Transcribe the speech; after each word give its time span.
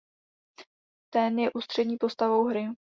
Ten 1.09 1.39
je 1.39 1.51
ústřední 1.53 1.97
postavou 1.97 2.43
hry. 2.45 2.65